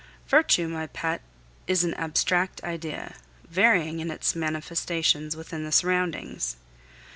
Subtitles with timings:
[0.27, 1.21] Virtue, my pet,
[1.67, 3.17] is an abstract idea,
[3.47, 6.55] varying in its manifestations with the surroundings.